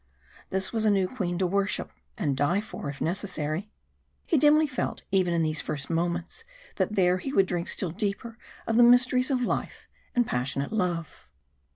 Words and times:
This 0.49 0.73
was 0.73 0.83
a 0.83 0.89
new 0.89 1.07
queen 1.07 1.37
to 1.37 1.45
worship 1.45 1.91
and 2.17 2.35
die 2.35 2.59
for, 2.59 2.89
if 2.89 3.01
necessary. 3.01 3.69
He 4.25 4.35
dimly 4.35 4.65
felt, 4.65 5.03
even 5.11 5.31
in 5.31 5.43
these 5.43 5.61
first 5.61 5.91
moments, 5.91 6.43
that 6.77 6.97
here 6.97 7.19
he 7.19 7.31
would 7.31 7.45
drink 7.45 7.67
still 7.67 7.91
deeper 7.91 8.39
of 8.65 8.77
the 8.77 8.81
mysteries 8.83 9.29
of 9.29 9.41
life 9.41 9.87
and 10.15 10.25
passionate 10.25 10.71
love. 10.73 11.29